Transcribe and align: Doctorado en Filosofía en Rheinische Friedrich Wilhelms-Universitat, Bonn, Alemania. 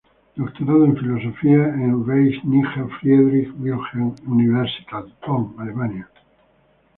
Doctorado 0.35 0.83
en 0.85 0.95
Filosofía 0.97 1.63
en 1.75 2.03
Rheinische 2.03 2.87
Friedrich 2.99 3.49
Wilhelms-Universitat, 3.61 5.05
Bonn, 5.23 5.53
Alemania. 5.59 6.09